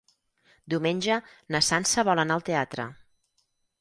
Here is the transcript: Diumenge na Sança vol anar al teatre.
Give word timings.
Diumenge 0.73 1.17
na 1.55 1.61
Sança 1.67 2.07
vol 2.11 2.23
anar 2.25 2.39
al 2.39 2.47
teatre. 2.49 2.87